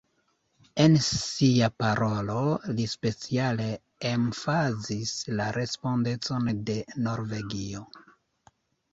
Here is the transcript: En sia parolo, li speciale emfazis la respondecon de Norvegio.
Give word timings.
En 0.83 0.93
sia 1.07 1.67
parolo, 1.81 2.37
li 2.79 2.85
speciale 2.93 3.67
emfazis 4.11 5.11
la 5.41 5.49
respondecon 5.59 6.49
de 6.71 6.79
Norvegio. 7.09 7.83